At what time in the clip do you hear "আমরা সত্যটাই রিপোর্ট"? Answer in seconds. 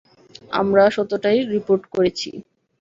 0.51-1.83